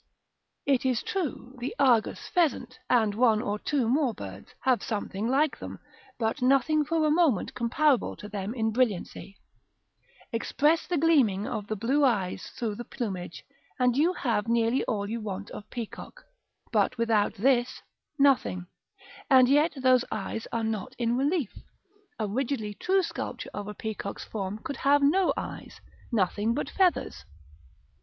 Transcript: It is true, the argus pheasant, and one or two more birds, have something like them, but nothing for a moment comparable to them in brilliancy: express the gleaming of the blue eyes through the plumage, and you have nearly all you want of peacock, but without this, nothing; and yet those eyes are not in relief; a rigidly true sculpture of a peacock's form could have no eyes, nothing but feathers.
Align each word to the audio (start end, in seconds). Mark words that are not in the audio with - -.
It 0.65 0.83
is 0.83 1.03
true, 1.03 1.55
the 1.59 1.75
argus 1.77 2.27
pheasant, 2.27 2.79
and 2.89 3.13
one 3.13 3.39
or 3.39 3.59
two 3.59 3.87
more 3.87 4.15
birds, 4.15 4.55
have 4.61 4.81
something 4.81 5.27
like 5.27 5.59
them, 5.59 5.77
but 6.17 6.41
nothing 6.41 6.83
for 6.83 7.05
a 7.05 7.11
moment 7.11 7.53
comparable 7.53 8.15
to 8.15 8.27
them 8.27 8.55
in 8.55 8.71
brilliancy: 8.71 9.37
express 10.33 10.87
the 10.87 10.97
gleaming 10.97 11.45
of 11.45 11.67
the 11.67 11.75
blue 11.75 12.03
eyes 12.03 12.47
through 12.57 12.77
the 12.77 12.83
plumage, 12.83 13.45
and 13.77 13.95
you 13.95 14.13
have 14.13 14.47
nearly 14.47 14.83
all 14.85 15.07
you 15.07 15.21
want 15.21 15.51
of 15.51 15.69
peacock, 15.69 16.25
but 16.71 16.97
without 16.97 17.35
this, 17.35 17.83
nothing; 18.17 18.65
and 19.29 19.47
yet 19.47 19.71
those 19.83 20.03
eyes 20.11 20.47
are 20.51 20.63
not 20.63 20.95
in 20.97 21.15
relief; 21.15 21.53
a 22.17 22.27
rigidly 22.27 22.73
true 22.73 23.03
sculpture 23.03 23.51
of 23.53 23.67
a 23.67 23.75
peacock's 23.75 24.23
form 24.25 24.57
could 24.63 24.77
have 24.77 25.03
no 25.03 25.31
eyes, 25.37 25.79
nothing 26.11 26.55
but 26.55 26.71
feathers. 26.71 27.23